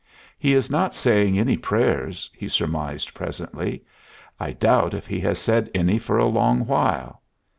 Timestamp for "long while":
6.25-7.21